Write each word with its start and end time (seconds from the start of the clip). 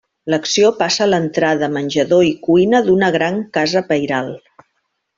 L'acció 0.33 0.71
passa 0.79 1.03
a 1.05 1.07
l'entrada, 1.09 1.69
menjador 1.77 2.25
i 2.31 2.33
cuina 2.49 2.83
d'una 2.91 3.13
gran 3.19 3.41
casa 3.59 3.89
pairal. 3.93 4.37